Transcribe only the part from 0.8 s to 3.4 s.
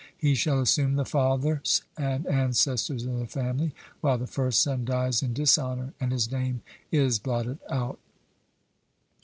the fathers and ancestors of the